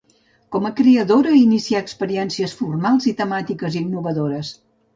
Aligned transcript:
Com 0.53 0.63
a 0.69 0.71
creadora 0.79 1.33
inicià 1.41 1.83
experiències 1.85 2.57
formals 2.63 3.09
i 3.15 3.17
temàtiques 3.23 3.81
innovadores. 3.87 4.55